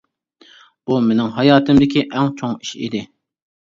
[0.89, 3.07] بۇ مېنىڭ ھاياتىمدىكى ئەڭ چوڭ ئىش ئىدى.